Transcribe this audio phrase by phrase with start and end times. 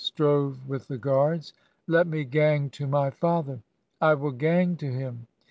[0.01, 1.53] strove with the guards....
[1.85, 3.61] 'Let me gang to my father!
[4.01, 5.27] I tmll gang to him!